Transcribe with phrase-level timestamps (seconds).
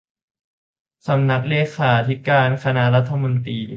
[1.07, 3.61] สำนักเลขาธิการคณะรัฐมนตรี